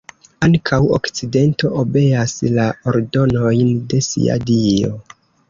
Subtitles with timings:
[0.45, 4.93] Ankaŭ okcidento obeas la ordonojn de sia dio.